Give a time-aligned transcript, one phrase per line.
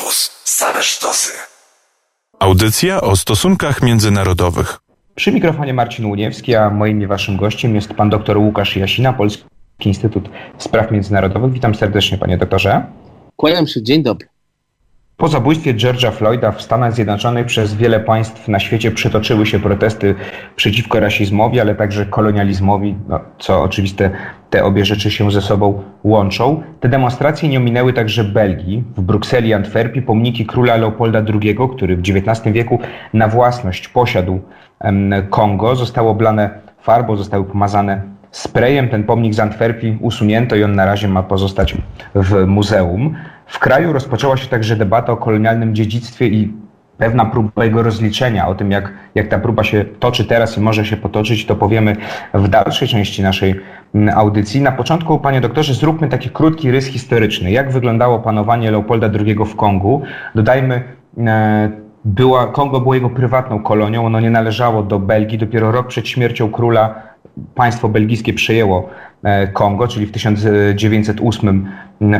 [0.00, 0.30] Campus.
[0.44, 1.32] Same sztosy.
[2.38, 4.78] Audycja o stosunkach międzynarodowych.
[5.14, 9.44] Przy mikrofonie Marcin Łuniewski, a moim i waszym gościem jest pan dr Łukasz Jasina, Polski
[9.84, 10.28] Instytut
[10.58, 11.52] Spraw Międzynarodowych.
[11.52, 12.84] Witam serdecznie, panie doktorze.
[13.36, 14.28] Kłaniam się, dzień dobry.
[15.20, 20.14] Po zabójstwie George'a Floyda w Stanach Zjednoczonych przez wiele państw na świecie przytoczyły się protesty
[20.56, 24.10] przeciwko rasizmowi, ale także kolonializmowi, no, co oczywiste
[24.50, 26.62] te obie rzeczy się ze sobą łączą.
[26.80, 28.84] Te demonstracje nie ominęły także Belgii.
[28.96, 32.78] W Brukseli i Antwerpii pomniki króla Leopolda II, który w XIX wieku
[33.14, 34.40] na własność posiadł
[35.30, 36.50] Kongo, zostały oblane
[36.82, 38.88] farbą, zostały pomazane sprayem.
[38.88, 41.76] Ten pomnik z Antwerpii usunięto i on na razie ma pozostać
[42.14, 43.14] w muzeum.
[43.46, 46.52] W kraju rozpoczęła się także debata o kolonialnym dziedzictwie i
[47.00, 48.48] pewna próba jego rozliczenia.
[48.48, 51.96] O tym, jak, jak ta próba się toczy teraz i może się potoczyć, to powiemy
[52.34, 53.60] w dalszej części naszej
[53.94, 54.60] mm, audycji.
[54.60, 57.50] Na początku, panie doktorze, zróbmy taki krótki rys historyczny.
[57.50, 60.02] Jak wyglądało panowanie Leopolda II w Kongu?
[60.34, 60.82] Dodajmy,
[61.18, 61.70] e,
[62.04, 65.38] była, Kongo było jego prywatną kolonią, ono nie należało do Belgii.
[65.38, 67.02] Dopiero rok przed śmiercią króla
[67.54, 68.88] państwo belgijskie przejęło
[69.22, 71.68] e, Kongo, czyli w 1908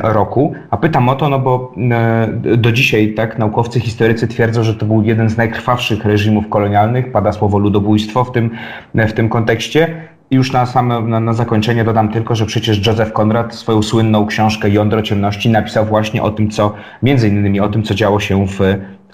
[0.03, 0.55] roku.
[0.71, 4.87] A pytam o to, no bo e, do dzisiaj tak naukowcy, historycy twierdzą, że to
[4.87, 7.13] był jeden z najkrwawszych reżimów kolonialnych.
[7.13, 8.51] Pada słowo ludobójstwo w tym,
[8.95, 10.09] w tym kontekście.
[10.31, 14.27] I już na, same, na, na, zakończenie dodam tylko, że przecież Joseph Conrad swoją słynną
[14.27, 18.47] książkę Jądro Ciemności napisał właśnie o tym, co, między innymi o tym, co działo się
[18.47, 18.61] w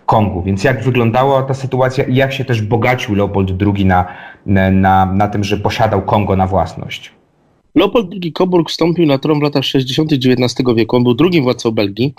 [0.07, 0.43] Kongu.
[0.43, 4.05] Więc jak wyglądała ta sytuacja i jak się też bogacił Leopold II na,
[4.73, 7.13] na, na tym, że posiadał Kongo na własność?
[7.75, 10.13] Leopold II Coburg wstąpił na tron w latach 60.
[10.13, 10.97] XIX wieku.
[10.97, 12.15] On był drugim władcą Belgii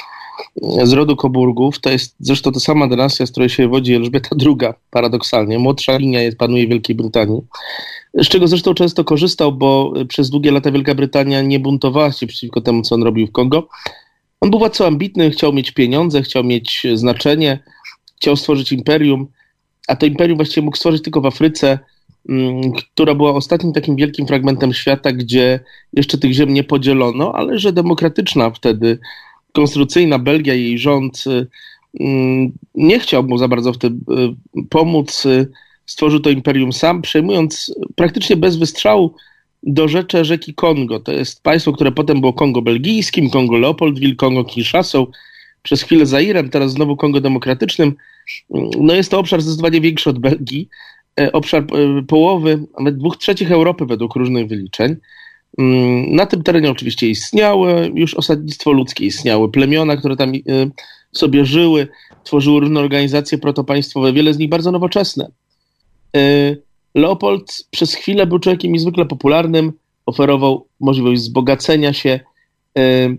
[0.83, 1.79] z rodu Coburgów.
[1.79, 5.59] To jest zresztą ta sama dynastia, z której się wodzi Elżbieta II, paradoksalnie.
[5.59, 7.41] Młodsza linia jest, panuje w Wielkiej Brytanii.
[8.13, 12.61] Z czego zresztą często korzystał, bo przez długie lata Wielka Brytania nie buntowała się przeciwko
[12.61, 13.67] temu, co on robił w Kongo.
[14.41, 17.59] On był władcą ambitny, chciał mieć pieniądze, chciał mieć znaczenie,
[18.17, 19.27] chciał stworzyć imperium,
[19.87, 21.79] a to imperium właściwie mógł stworzyć tylko w Afryce,
[22.29, 25.59] mm, która była ostatnim takim wielkim fragmentem świata, gdzie
[25.93, 28.99] jeszcze tych ziem nie podzielono, ale że demokratyczna wtedy,
[29.53, 31.23] konstytucyjna Belgia, jej rząd
[31.99, 34.01] mm, nie chciał mu za bardzo w tym
[34.57, 35.23] y, pomóc.
[35.85, 39.13] Stworzył to imperium sam, przejmując praktycznie bez wystrzału
[39.63, 40.99] do rzeczy rzeki Kongo.
[40.99, 45.07] To jest państwo, które potem było Kongo belgijskim, Kongo Leopoldville, Kongo Kinshasą,
[45.67, 47.95] przez chwilę Zairem, teraz znowu Kongo Demokratycznym.
[48.79, 50.69] No jest to obszar zdecydowanie większy od Belgii,
[51.19, 54.95] e, obszar e, połowy, nawet dwóch trzecich Europy według różnych wyliczeń.
[55.57, 60.39] Mm, na tym terenie oczywiście istniały już osadnictwo ludzkie, istniały plemiona, które tam e,
[61.11, 61.87] sobie żyły,
[62.23, 65.31] tworzyły różne organizacje protopaństwowe, wiele z nich bardzo nowoczesne.
[66.95, 69.73] Leopold przez chwilę był człowiekiem niezwykle popularnym,
[70.05, 72.19] oferował możliwość wzbogacenia się,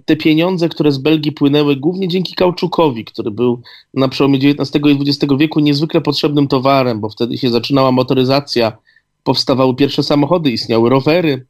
[0.04, 3.62] te pieniądze, które z Belgii płynęły głównie dzięki kauczukowi, który był
[3.94, 8.78] na przełomie XIX i XX wieku niezwykle potrzebnym towarem, bo wtedy się zaczynała motoryzacja,
[9.24, 11.46] powstawały pierwsze samochody, istniały rowery,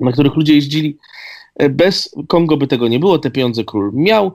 [0.00, 0.96] na których ludzie jeździli.
[1.56, 4.32] E, bez Kongo by tego nie było, te pieniądze król miał.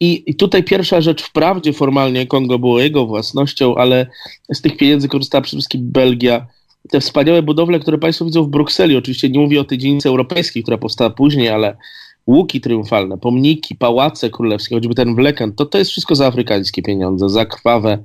[0.00, 4.06] I, I tutaj pierwsza rzecz, wprawdzie formalnie Kongo było jego własnością, ale
[4.52, 6.46] z tych pieniędzy korzystała przede wszystkim Belgia.
[6.90, 10.62] Te wspaniałe budowle, które Państwo widzą w Brukseli, oczywiście nie mówię o tej dzielnicy europejskiej,
[10.62, 11.76] która powstała później, ale
[12.26, 16.82] łuki triumfalne, pomniki, pałace królewskie, choćby ten w Lekan, to to jest wszystko za afrykańskie
[16.82, 17.98] pieniądze, za krwawe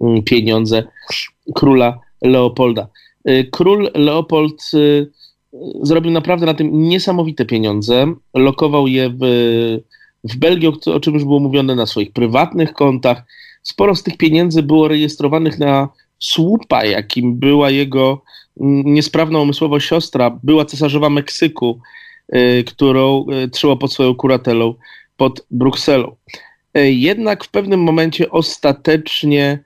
[0.00, 0.84] mm, pieniądze
[1.54, 2.88] króla Leopolda.
[3.28, 5.10] Y, król Leopold y,
[5.82, 8.14] zrobił naprawdę na tym niesamowite pieniądze.
[8.34, 9.18] Lokował je w,
[10.24, 13.22] w Belgii, o czym już było mówione, na swoich prywatnych kontach.
[13.62, 18.22] Sporo z tych pieniędzy było rejestrowanych na słupa, jakim była jego
[18.60, 22.11] mm, niesprawna umysłowo siostra, była cesarzowa Meksyku, Y,
[22.66, 24.74] którą y, trzymał pod swoją kuratelą
[25.16, 26.16] pod Brukselą.
[26.78, 29.58] Y, jednak w pewnym momencie ostatecznie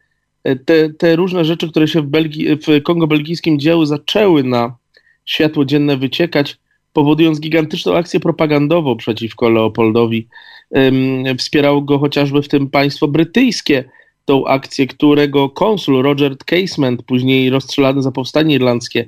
[0.65, 4.77] te, te różne rzeczy, które się w, Belgii, w Kongo belgijskim działy, zaczęły na
[5.25, 6.57] światło dzienne wyciekać,
[6.93, 10.29] powodując gigantyczną akcję propagandową przeciwko Leopoldowi.
[11.39, 13.85] Wspierało go chociażby w tym państwo brytyjskie,
[14.25, 19.07] tą akcję, którego konsul Roger Casement, później rozstrzelany za powstanie irlandzkie,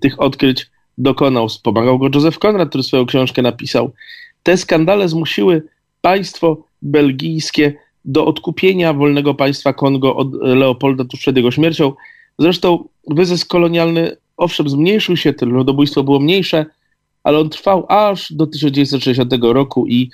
[0.00, 1.48] tych odkryć dokonał.
[1.48, 3.92] Wspomagał go Józef Konrad, który swoją książkę napisał.
[4.42, 5.62] Te skandale zmusiły
[6.00, 11.92] państwo belgijskie do odkupienia wolnego państwa Kongo od Leopolda tuż przed jego śmiercią.
[12.38, 16.66] Zresztą wyzysk kolonialny, owszem, zmniejszył się, to ludobójstwo było mniejsze,
[17.24, 20.10] ale on trwał aż do 1960 roku i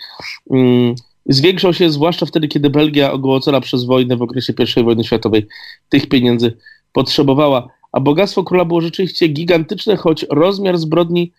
[0.50, 0.94] mm,
[1.26, 5.46] zwiększał się zwłaszcza wtedy, kiedy Belgia ogłocona przez wojnę w okresie I wojny światowej
[5.88, 6.56] tych pieniędzy
[6.92, 11.32] potrzebowała a bogactwo króla było rzeczywiście gigantyczne, choć rozmiar zbrodni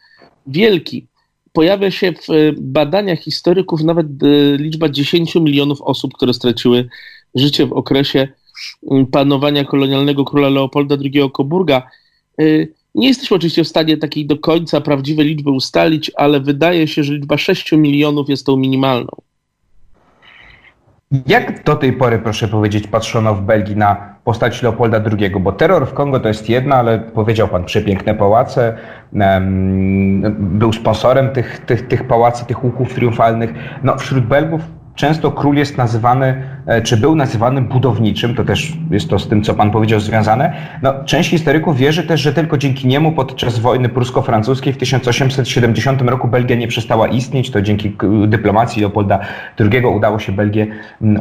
[0.47, 1.07] wielki.
[1.53, 4.07] pojawia się w badaniach historyków nawet
[4.57, 6.89] liczba 10 milionów osób, które straciły
[7.35, 8.27] życie w okresie
[9.11, 11.87] panowania kolonialnego króla Leopolda II Coburga.
[12.95, 17.13] Nie jesteśmy oczywiście w stanie takiej do końca prawdziwej liczby ustalić, ale wydaje się, że
[17.13, 19.11] liczba 6 milionów jest tą minimalną.
[21.27, 25.31] Jak do tej pory, proszę powiedzieć, patrzono w Belgii na postać Leopolda II?
[25.39, 28.77] Bo terror w Kongo to jest jedna, ale powiedział pan przepiękne pałace,
[30.37, 33.53] był sponsorem tych, tych, tych pałacy, tych łuków triumfalnych.
[33.83, 34.61] No, wśród Belgów
[34.95, 39.43] często król jest nazywany, e, czy był nazywany budowniczym, to też jest to z tym,
[39.43, 40.53] co pan powiedział, związane.
[40.81, 46.27] No, część historyków wierzy też, że tylko dzięki niemu podczas wojny prusko-francuskiej w 1870 roku
[46.27, 47.97] Belgia nie przestała istnieć, to dzięki
[48.27, 49.19] dyplomacji Leopolda
[49.59, 50.67] II udało się Belgię,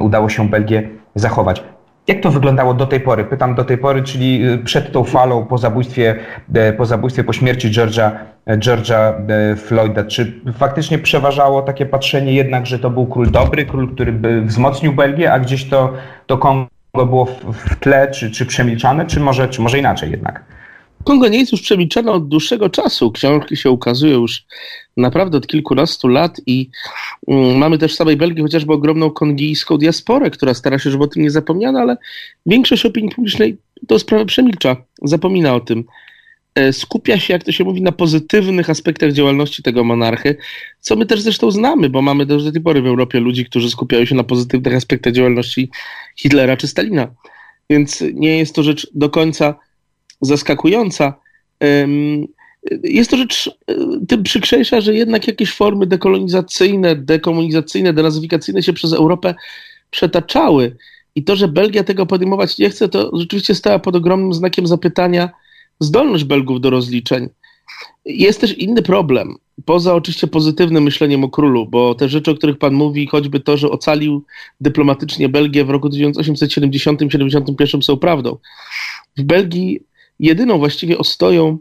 [0.01, 1.63] udało się Belgię zachować.
[2.07, 3.25] Jak to wyglądało do tej pory?
[3.25, 6.17] Pytam do tej pory, czyli y, przed tą falą po zabójstwie,
[6.55, 8.11] e, po zabójstwie, po śmierci George'a,
[8.47, 9.13] e, George'a
[9.57, 10.05] Floyda.
[10.05, 14.93] Czy faktycznie przeważało takie patrzenie jednak, że to był król dobry, król, który by wzmocnił
[14.93, 15.93] Belgię, a gdzieś to,
[16.27, 20.45] to Kongo było w, w tle, czy, czy przemilczane, czy może, czy może inaczej jednak?
[21.05, 23.13] Kongo nie jest już przemilczane od dłuższego czasu.
[23.13, 24.45] Książki się ukazują już
[24.97, 26.71] naprawdę od kilkunastu lat i
[27.29, 31.07] mm, mamy też w samej Belgii chociażby ogromną kongijską diasporę, która stara się, żeby o
[31.07, 31.97] tym nie zapomniano, ale
[32.47, 33.57] większość opinii publicznej
[33.87, 35.85] to sprawę przemilcza, zapomina o tym.
[36.55, 40.37] E, skupia się, jak to się mówi, na pozytywnych aspektach działalności tego monarchy,
[40.81, 43.71] co my też zresztą znamy, bo mamy też do tej pory w Europie ludzi, którzy
[43.71, 45.71] skupiają się na pozytywnych aspektach działalności
[46.17, 47.09] Hitlera czy Stalina.
[47.71, 49.55] Więc nie jest to rzecz do końca
[50.23, 51.15] zaskakująca.
[52.83, 53.75] Jest to rzecz e,
[54.09, 59.35] tym przykrzejsza, że jednak jakieś formy dekolonizacyjne, dekomunizacyjne, denazyfikacyjne się przez Europę
[59.91, 60.77] przetaczały.
[61.15, 65.31] I to, że Belgia tego podejmować nie chce, to rzeczywiście stała pod ogromnym znakiem zapytania
[65.81, 67.29] zdolność Belgów do rozliczeń.
[68.05, 69.35] Jest też inny problem,
[69.65, 73.57] poza oczywiście pozytywnym myśleniem o królu, bo te rzeczy, o których pan mówi, choćby to,
[73.57, 74.25] że ocalił
[74.61, 78.37] dyplomatycznie Belgię w roku 1870-71 są prawdą.
[79.17, 79.81] W Belgii
[80.23, 81.59] jedyną właściwie ostoją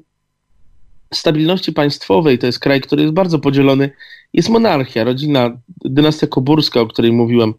[1.14, 3.90] stabilności państwowej, to jest kraj, który jest bardzo podzielony,
[4.34, 7.54] jest monarchia, rodzina, dynastia koburska, o której mówiłem.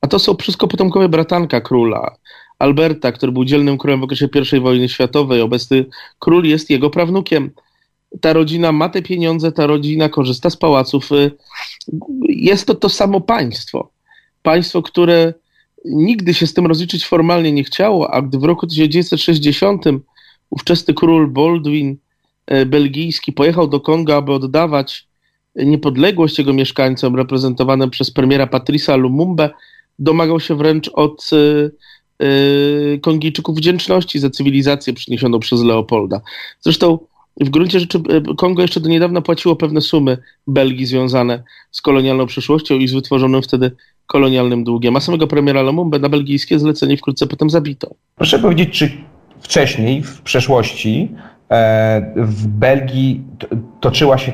[0.00, 2.16] A to są wszystko potomkowie bratanka króla,
[2.58, 5.40] Alberta, który był dzielnym królem w okresie I wojny światowej.
[5.40, 5.84] Obecny
[6.18, 7.50] król jest jego prawnukiem.
[8.20, 11.10] Ta rodzina ma te pieniądze, ta rodzina korzysta z pałaców.
[12.28, 13.90] Jest to to samo państwo.
[14.42, 15.34] Państwo, które
[15.84, 19.84] nigdy się z tym rozliczyć formalnie nie chciało, a gdy w roku 1960
[20.50, 21.96] ówczesny król Baldwin
[22.46, 25.08] e, belgijski pojechał do Konga, aby oddawać
[25.56, 29.50] niepodległość jego mieszkańcom, reprezentowanym przez premiera Patrisa Lumumba,
[29.98, 31.70] domagał się wręcz od e,
[32.26, 36.20] e, Kongijczyków wdzięczności za cywilizację przyniesioną przez Leopolda.
[36.60, 36.98] Zresztą
[37.40, 38.02] w gruncie rzeczy
[38.36, 43.42] Kongo jeszcze do niedawna płaciło pewne sumy Belgii związane z kolonialną przeszłością i z wytworzonym
[43.42, 43.72] wtedy
[44.06, 47.94] kolonialnym długiem, a samego premiera Lumumba na belgijskie zlecenie wkrótce potem zabito.
[48.16, 48.92] Proszę powiedzieć, czy
[49.40, 51.12] wcześniej, w przeszłości,
[51.50, 53.22] e, w Belgii
[53.80, 54.32] toczyła się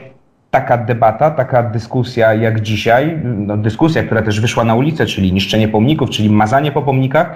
[0.50, 5.68] taka debata, taka dyskusja jak dzisiaj, no, dyskusja, która też wyszła na ulicę, czyli niszczenie
[5.68, 7.34] pomników, czyli mazanie po pomnikach,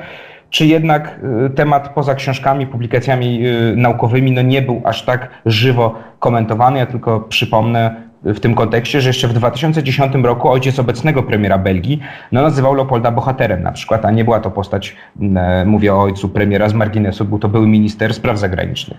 [0.51, 5.95] czy jednak e, temat poza książkami, publikacjami e, naukowymi no nie był aż tak żywo
[6.19, 6.79] komentowany.
[6.79, 12.01] Ja tylko przypomnę w tym kontekście, że jeszcze w 2010 roku ojciec obecnego premiera Belgii
[12.33, 14.97] no, nazywał Leopolda bohaterem na przykład, a nie była to postać,
[15.37, 18.99] e, mówię o ojcu premiera z marginesu, był to były minister spraw zagranicznych.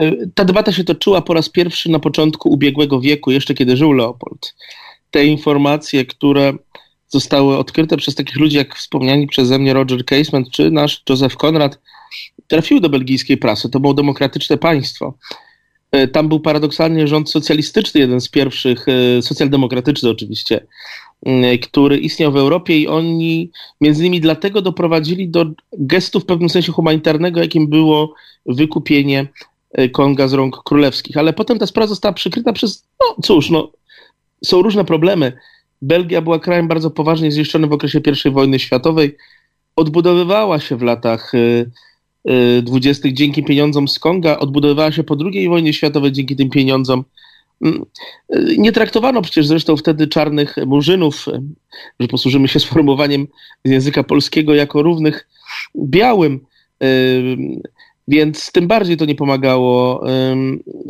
[0.00, 3.92] E, ta debata się toczyła po raz pierwszy na początku ubiegłego wieku, jeszcze kiedy żył
[3.92, 4.54] Leopold.
[5.10, 6.52] Te informacje, które
[7.08, 11.80] zostały odkryte przez takich ludzi jak wspomniani przeze mnie Roger Casement czy nasz Joseph Conrad,
[12.46, 13.70] trafiły do belgijskiej prasy.
[13.70, 15.14] To było demokratyczne państwo.
[15.92, 20.66] E, tam był paradoksalnie rząd socjalistyczny, jeden z pierwszych, e, socjaldemokratyczny oczywiście,
[21.62, 26.72] który istniał w Europie i oni między innymi dlatego doprowadzili do gestu w pewnym sensie
[26.72, 28.14] humanitarnego, jakim było
[28.46, 29.26] wykupienie
[29.72, 31.16] e, Konga z rąk królewskich.
[31.16, 33.72] Ale potem ta sprawa została przykryta przez, no cóż, no,
[34.44, 35.32] są różne problemy.
[35.82, 39.16] Belgia była krajem bardzo poważnie zniszczonym w okresie I wojny światowej.
[39.76, 41.32] Odbudowywała się w latach
[42.62, 43.08] 20.
[43.12, 47.04] dzięki pieniądzom z Konga, odbudowywała się po II wojnie światowej dzięki tym pieniądzom.
[47.64, 47.84] Mm,
[48.58, 51.26] nie traktowano przecież zresztą wtedy czarnych murzynów,
[52.00, 53.26] że posłużymy się sformułowaniem
[53.64, 55.28] z języka polskiego, jako równych
[55.78, 56.40] białym,
[58.08, 60.04] więc tym bardziej to nie pomagało.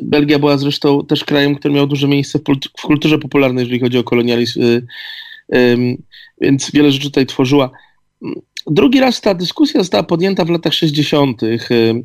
[0.02, 2.38] Belgia była zresztą też krajem, który miał duże miejsce
[2.78, 4.60] w kulturze popularnej, jeżeli chodzi o kolonializm,
[6.40, 7.70] więc wiele rzeczy tutaj tworzyła.
[8.66, 11.58] Drugi raz ta dyskusja została podjęta w latach 60., y,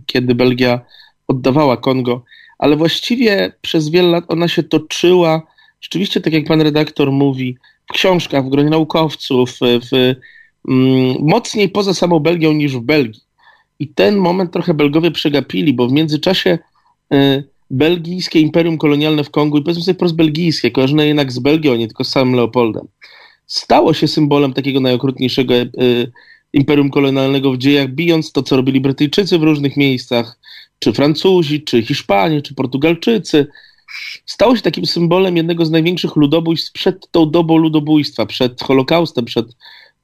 [0.05, 0.81] kiedy Belgia
[1.27, 2.23] oddawała Kongo,
[2.57, 5.41] ale właściwie przez wiele lat ona się toczyła
[5.81, 7.57] rzeczywiście, tak jak pan redaktor mówi,
[7.89, 10.15] w książkach, w gronie naukowców, w,
[10.67, 13.21] mm, mocniej poza samą Belgią niż w Belgii.
[13.79, 16.59] I ten moment trochę Belgowie przegapili, bo w międzyczasie
[17.13, 21.75] y, belgijskie imperium kolonialne w Kongu i powiedzmy sobie wprost belgijskie, kojarzone jednak z Belgią,
[21.75, 22.87] nie tylko z samym Leopoldem,
[23.47, 25.67] stało się symbolem takiego najokrutniejszego y,
[26.53, 30.39] imperium kolonialnego w dziejach, bijąc to, co robili Brytyjczycy w różnych miejscach,
[30.79, 33.47] czy Francuzi, czy Hiszpanie, czy Portugalczycy.
[34.25, 39.45] Stało się takim symbolem jednego z największych ludobójstw przed tą dobą ludobójstwa, przed Holokaustem, przed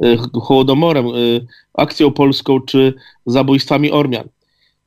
[0.06, 2.94] y, Hołodomorem, y, akcją polską, czy
[3.26, 4.28] zabójstwami Ormian.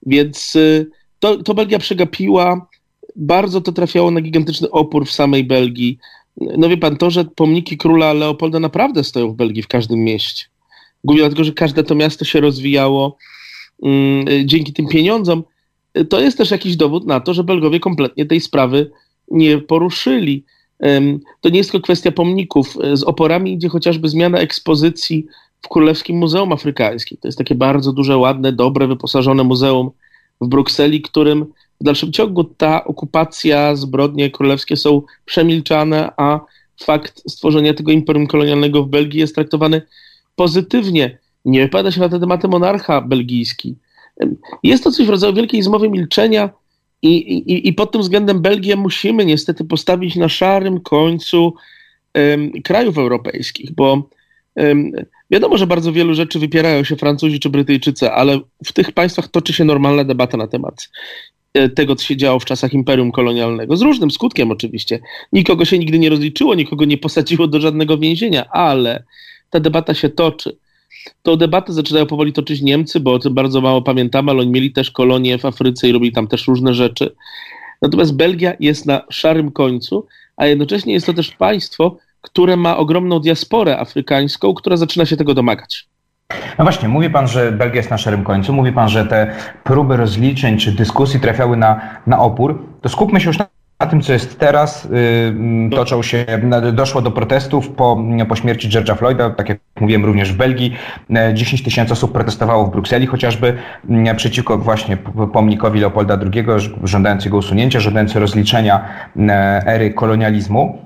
[0.06, 2.68] Więc y, to, to Belgia przegapiła.
[3.16, 5.98] Bardzo to trafiało na gigantyczny opór w samej Belgii.
[6.36, 10.44] No wie pan, to, że pomniki króla Leopolda naprawdę stoją w Belgii w każdym mieście.
[11.06, 13.16] Głównie dlatego, że każde to miasto się rozwijało
[13.82, 15.44] mm, dzięki tym pieniądzom.
[16.08, 18.90] To jest też jakiś dowód na to, że Belgowie kompletnie tej sprawy
[19.30, 20.44] nie poruszyli.
[21.40, 22.78] To nie jest tylko kwestia pomników.
[22.94, 25.26] Z oporami idzie chociażby zmiana ekspozycji
[25.62, 27.18] w Królewskim Muzeum Afrykańskim.
[27.20, 29.90] To jest takie bardzo duże, ładne, dobre, wyposażone muzeum
[30.40, 31.46] w Brukseli, którym
[31.80, 36.40] w dalszym ciągu ta okupacja, zbrodnie królewskie są przemilczane, a
[36.84, 39.82] fakt stworzenia tego imperium kolonialnego w Belgii jest traktowany
[40.36, 41.18] pozytywnie.
[41.44, 43.76] Nie wypada się na te tematy monarcha belgijski.
[44.62, 46.50] Jest to coś w rodzaju wielkiej zmowy milczenia
[47.02, 51.54] i, i, i pod tym względem Belgię musimy niestety postawić na szarym końcu
[52.14, 54.08] um, krajów europejskich, bo
[54.56, 54.92] um,
[55.30, 59.52] Wiadomo, że bardzo wielu rzeczy wypierają się Francuzi czy Brytyjczycy, ale w tych państwach toczy
[59.52, 60.88] się normalna debata na temat
[61.54, 63.76] e, tego, co się działo w czasach imperium kolonialnego.
[63.76, 64.98] Z różnym skutkiem oczywiście.
[65.32, 69.04] Nikogo się nigdy nie rozliczyło, nikogo nie posadziło do żadnego więzienia, ale
[69.50, 70.56] ta debata się toczy.
[71.22, 74.72] Tą debatę zaczynają powoli toczyć Niemcy, bo o tym bardzo mało pamiętamy, ale oni mieli
[74.72, 77.14] też kolonie w Afryce i robili tam też różne rzeczy.
[77.82, 83.20] Natomiast Belgia jest na szarym końcu, a jednocześnie jest to też państwo, które ma ogromną
[83.20, 85.88] diasporę afrykańską, która zaczyna się tego domagać.
[86.58, 89.96] No właśnie, mówi Pan, że Belgia jest na szarym końcu, mówi Pan, że te próby
[89.96, 92.62] rozliczeń czy dyskusji trafiały na, na opór.
[92.82, 93.46] To skupmy się już na
[93.80, 94.88] na tym, co jest teraz,
[95.70, 96.26] yy, toczą się,
[96.72, 100.76] doszło do protestów po, po śmierci George'a Floyda, tak jak mówiłem również w Belgii.
[101.34, 103.56] 10 tysięcy osób protestowało w Brukseli chociażby
[104.16, 104.96] przeciwko właśnie
[105.32, 106.46] pomnikowi Leopolda II,
[106.84, 108.84] żądając jego usunięcia, żądając rozliczenia
[109.66, 110.78] ery kolonializmu.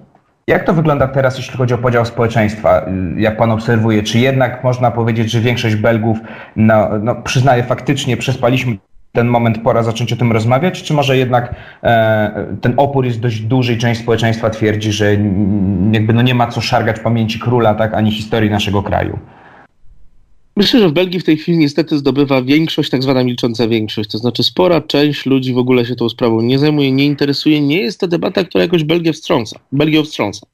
[0.46, 2.86] Jak to wygląda teraz, jeśli chodzi o podział społeczeństwa?
[3.16, 6.18] Jak pan obserwuje, czy jednak można powiedzieć, że większość Belgów
[6.56, 8.76] no, no, przyznaje faktycznie, przespaliśmy
[9.12, 13.40] ten moment, pora zacząć o tym rozmawiać, czy może jednak e, ten opór jest dość
[13.40, 15.12] duży i część społeczeństwa twierdzi, że
[15.92, 19.18] jakby no nie ma co szargać pamięci króla, tak, ani historii naszego kraju?
[20.56, 24.10] Myślę, że w Belgii w tej chwili niestety zdobywa większość, tak zwana milcząca większość.
[24.10, 27.60] To znaczy spora część ludzi w ogóle się tą sprawą nie zajmuje, nie interesuje.
[27.60, 29.58] Nie jest to debata, która jakoś Belgię wstrząsa.
[29.72, 30.46] Belgię wstrząsa.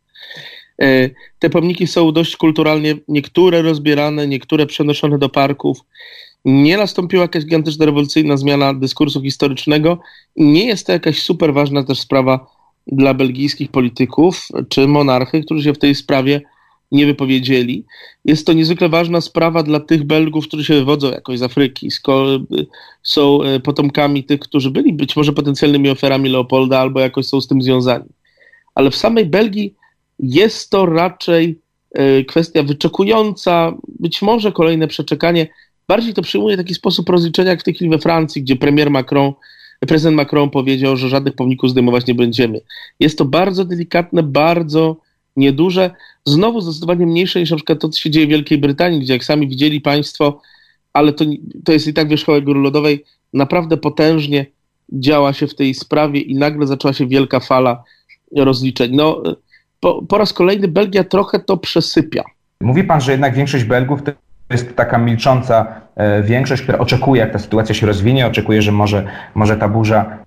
[0.83, 5.79] E, te pomniki są dość kulturalnie, niektóre rozbierane, niektóre przenoszone do parków.
[6.47, 9.99] Nie nastąpiła jakaś gigantyczna rewolucyjna zmiana dyskursu historycznego.
[10.37, 12.47] Nie jest to jakaś super ważna też sprawa
[12.87, 16.41] dla belgijskich polityków czy monarchy, którzy się w tej sprawie
[16.93, 17.85] nie wypowiedzieli.
[18.25, 21.89] Jest to niezwykle ważna sprawa dla tych Belgów, którzy się wywodzą jakoś z Afryki,
[23.03, 27.49] są e, potomkami tych, którzy byli być może potencjalnymi ofiarami Leopolda albo jakoś są z
[27.49, 28.09] tym związani.
[28.75, 29.75] Ale w samej Belgii
[30.19, 31.59] jest to raczej
[31.95, 35.49] e, kwestia wyczekująca, być może kolejne przeczekanie.
[35.89, 39.33] Bardziej to przyjmuje taki sposób rozliczenia jak w tej chwili we Francji, gdzie premier Macron,
[39.81, 42.61] prezydent Macron powiedział, że żadnych pomników zdejmować nie będziemy.
[43.01, 44.97] Jest to bardzo delikatne, bardzo
[45.37, 45.91] nieduże,
[46.25, 49.25] znowu zdecydowanie mniejsze niż na przykład to, co się dzieje w Wielkiej Brytanii, gdzie jak
[49.25, 50.41] sami widzieli Państwo,
[50.93, 51.25] ale to,
[51.65, 54.47] to jest i tak wierzchołek góry lodowej, naprawdę potężnie
[54.93, 57.85] działa się w tej sprawie i nagle zaczęła się wielka fala
[58.37, 58.91] rozliczeń.
[58.95, 59.23] No,
[59.81, 62.25] po, po raz kolejny Belgia trochę to przesypia.
[62.61, 64.03] Mówi Pan, że jednak większość Belgów
[64.51, 69.05] jest taka milcząca e, większość, która oczekuje, jak ta sytuacja się rozwinie, oczekuje, że może,
[69.35, 70.19] może ta burza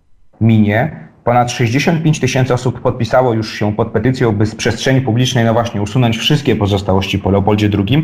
[0.41, 1.09] minie.
[1.23, 5.81] Ponad 65 tysięcy osób podpisało już się pod petycją, by z przestrzeni publicznej, no właśnie,
[5.81, 8.03] usunąć wszystkie pozostałości po Leopoldzie II.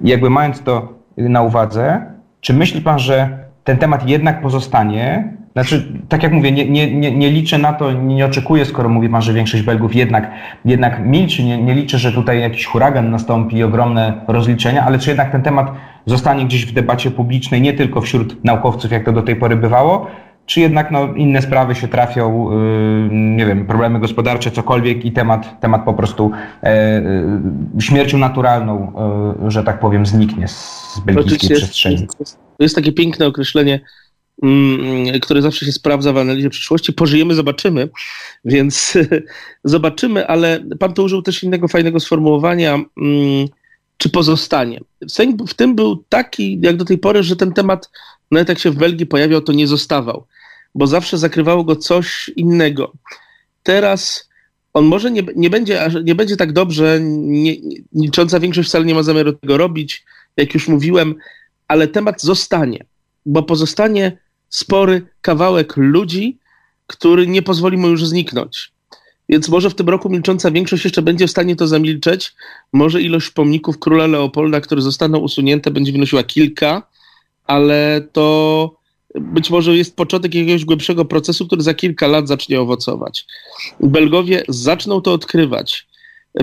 [0.00, 2.06] I jakby mając to na uwadze,
[2.40, 5.36] czy myśli pan, że ten temat jednak pozostanie?
[5.52, 9.08] Znaczy, tak jak mówię, nie, nie, nie, nie liczę na to, nie oczekuję, skoro mówi
[9.08, 10.30] pan, że większość Belgów jednak,
[10.64, 15.10] jednak milczy, nie, nie liczę, że tutaj jakiś huragan nastąpi i ogromne rozliczenia, ale czy
[15.10, 15.72] jednak ten temat
[16.06, 20.06] zostanie gdzieś w debacie publicznej, nie tylko wśród naukowców, jak to do tej pory bywało,
[20.46, 25.60] czy jednak no, inne sprawy się trafią, yy, nie wiem, problemy gospodarcze, cokolwiek i temat,
[25.60, 26.30] temat po prostu
[26.62, 28.92] yy, śmiercią naturalną,
[29.42, 32.06] yy, że tak powiem, zniknie z belgijskiej przestrzeni.
[32.56, 33.80] To jest takie piękne określenie
[35.22, 36.92] który zawsze się sprawdza w analizie przyszłości.
[36.92, 37.88] Pożyjemy, zobaczymy,
[38.44, 38.94] więc
[39.64, 43.48] zobaczymy, ale pan tu użył też innego fajnego sformułowania, mm,
[43.96, 44.80] czy pozostanie.
[45.08, 47.90] Sejm w tym był taki, jak do tej pory, że ten temat,
[48.30, 50.26] nawet jak się w Belgii pojawiał, to nie zostawał,
[50.74, 52.92] bo zawsze zakrywało go coś innego.
[53.62, 54.28] Teraz
[54.72, 57.56] on może nie, nie, będzie, nie będzie tak dobrze, nie,
[57.94, 60.04] licząca większość wcale nie ma zamiaru tego robić,
[60.36, 61.14] jak już mówiłem,
[61.68, 62.84] ale temat zostanie,
[63.26, 66.38] bo pozostanie spory kawałek ludzi,
[66.86, 68.72] który nie pozwoli mu już zniknąć.
[69.28, 72.34] Więc może w tym roku milcząca większość jeszcze będzie w stanie to zamilczeć.
[72.72, 76.82] Może ilość pomników króla Leopolda, które zostaną usunięte, będzie wynosiła kilka,
[77.46, 78.76] ale to
[79.14, 83.26] być może jest początek jakiegoś głębszego procesu, który za kilka lat zacznie owocować.
[83.80, 85.86] Belgowie zaczną to odkrywać.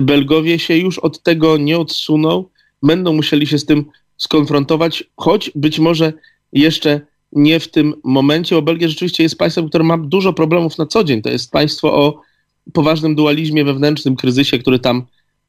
[0.02, 2.44] Belgowie się już od tego nie odsuną,
[2.82, 3.84] będą musieli się z tym
[4.16, 6.12] skonfrontować, choć być może
[6.52, 7.00] jeszcze
[7.32, 11.04] nie w tym momencie, bo Belgia rzeczywiście jest państwem, które ma dużo problemów na co
[11.04, 11.22] dzień.
[11.22, 12.20] To jest państwo o
[12.72, 15.06] poważnym dualizmie wewnętrznym, kryzysie, który tam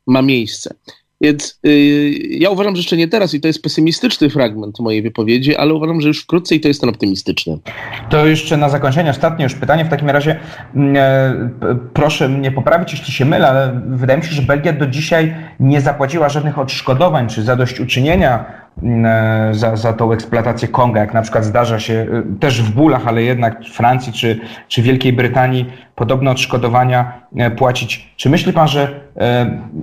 [0.07, 0.75] ma miejsce.
[1.21, 5.55] Więc yy, ja uważam, że jeszcze nie teraz i to jest pesymistyczny fragment mojej wypowiedzi,
[5.55, 7.57] ale uważam, że już wkrótce i to jest ten optymistyczny.
[8.09, 9.85] To jeszcze na zakończenie ostatnie już pytanie.
[9.85, 10.39] W takim razie
[10.75, 14.87] mm, e, proszę mnie poprawić, jeśli się mylę, ale wydaje mi się, że Belgia do
[14.87, 18.60] dzisiaj nie zapłaciła żadnych odszkodowań czy zadośćuczynienia
[19.51, 23.23] za, za tą eksploatację Konga, jak na przykład zdarza się e, też w bólach, ale
[23.23, 27.21] jednak w Francji czy, czy Wielkiej Brytanii podobne odszkodowania
[27.57, 28.13] płacić.
[28.15, 28.99] Czy myśli pan, że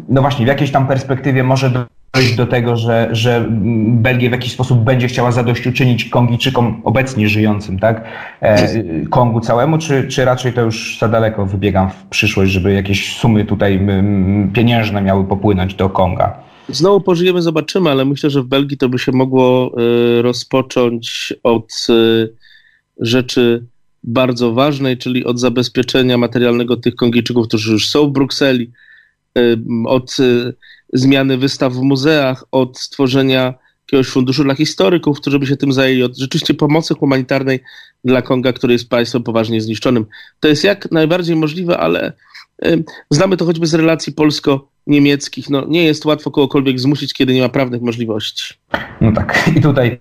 [0.08, 1.70] no właśnie w jakiejś tam perspektywie może
[2.14, 3.44] dojść do tego, że, że
[3.90, 8.04] Belgia w jakiś sposób będzie chciała zadośćuczynić Kongijczykom obecnie żyjącym, tak?
[8.40, 8.68] E,
[9.10, 13.44] Kongu całemu, czy, czy raczej to już za daleko wybiegam w przyszłość, żeby jakieś sumy
[13.44, 13.86] tutaj
[14.52, 16.47] pieniężne miały popłynąć do Konga?
[16.68, 19.74] Znowu pożyjemy, zobaczymy, ale myślę, że w Belgii to by się mogło
[20.18, 22.32] y, rozpocząć od y,
[23.00, 23.64] rzeczy
[24.04, 28.70] bardzo ważnej, czyli od zabezpieczenia materialnego tych Kongijczyków, którzy już są w Brukseli,
[29.38, 30.16] y, od
[30.92, 33.54] zmiany wystaw w muzeach, od stworzenia
[33.86, 37.60] jakiegoś funduszu dla historyków, którzy by się tym zajęli, od rzeczywiście pomocy humanitarnej
[38.04, 40.06] dla Konga, który jest państwem poważnie zniszczonym.
[40.40, 42.12] To jest jak najbardziej możliwe, ale
[43.10, 45.50] znamy to choćby z relacji polsko-niemieckich.
[45.50, 48.54] No, nie jest łatwo kogokolwiek zmusić, kiedy nie ma prawnych możliwości.
[49.00, 49.50] No tak.
[49.56, 50.00] I tutaj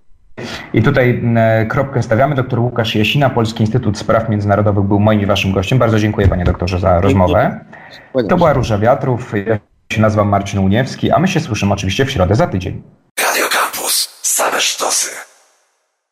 [0.74, 1.24] i tutaj
[1.70, 2.36] kropkę stawiamy.
[2.36, 5.80] Doktor Łukasz Jasina, Polski Instytut Spraw Międzynarodowych był moim i waszym gościem.
[5.80, 7.66] Bardzo dziękuję panie doktorze za rozmowę.
[8.30, 9.34] To była Róża Wiatrów
[9.94, 12.82] się nazywam Marcin Uniewski, a my się słyszymy oczywiście w środę za tydzień.
[13.20, 14.20] Radio Campus.
[14.22, 15.17] Same sztosy.